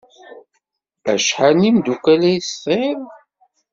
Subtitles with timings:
[1.13, 3.01] Acḥal n yimeddukal ay tesɛiḍ?